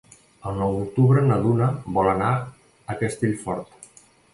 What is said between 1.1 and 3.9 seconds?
na Duna vol anar a Castellfort.